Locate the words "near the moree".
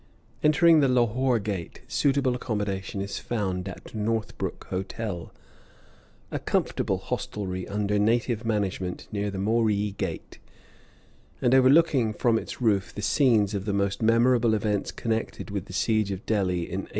9.11-9.95